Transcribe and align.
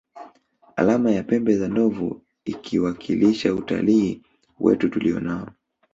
Alama 0.75 1.11
ya 1.11 1.23
pembe 1.23 1.57
za 1.57 1.67
ndovu 1.67 2.21
ikiwakilisha 2.45 3.53
utalii 3.53 4.21
wetu 4.59 4.89
tulio 4.89 5.19
nao 5.19 5.49